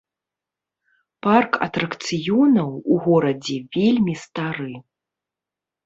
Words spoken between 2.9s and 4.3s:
горадзе вельмі